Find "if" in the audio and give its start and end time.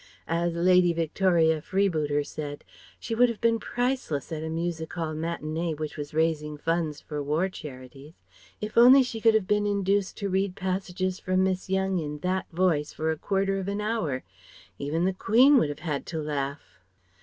8.59-8.79